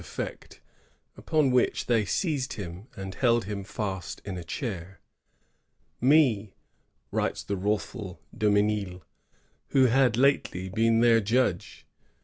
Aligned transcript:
199 0.03 0.31
effect; 0.31 0.61
upon 1.15 1.51
which 1.51 1.85
they 1.85 2.03
seized 2.03 2.53
him 2.53 2.87
and 2.97 3.13
held 3.13 3.45
him 3.45 3.63
fast 3.63 4.19
in 4.25 4.35
a 4.35 4.43
chair, 4.43 4.99
—:^^ 6.03 6.07
me," 6.07 6.55
writes 7.11 7.43
the 7.43 7.55
wrathful 7.55 8.19
Dumesnil, 8.35 9.03
^who 9.73 9.89
had 9.91 10.17
lately 10.17 10.69
been 10.69 11.01
their 11.01 11.19
judge." 11.21 11.85